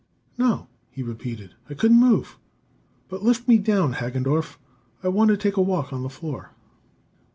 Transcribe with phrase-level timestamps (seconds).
[0.35, 1.53] "No," he repeated.
[1.69, 2.39] "I couldn't move.
[3.07, 4.57] But lift me down, Hagendorff.
[5.03, 6.53] I want to take a walk on the floor."